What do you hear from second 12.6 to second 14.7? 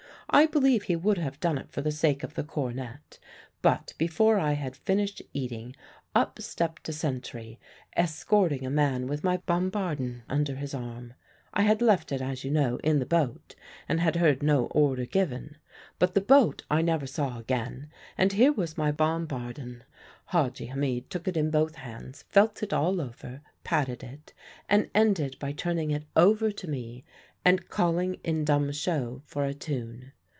in the boat, and had heard no